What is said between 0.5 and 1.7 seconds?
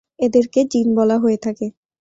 জিন বলা হয়ে থাকে।